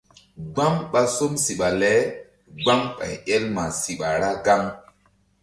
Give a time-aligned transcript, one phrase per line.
[0.53, 1.91] Gbam ɓa som siɓa le
[2.61, 4.63] gbam ɓay el ma siɓa ra gaŋ.